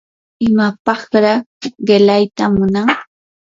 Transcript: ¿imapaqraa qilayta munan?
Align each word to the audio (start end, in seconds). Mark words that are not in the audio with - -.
¿imapaqraa 0.47 1.35
qilayta 1.85 2.45
munan? 2.55 2.87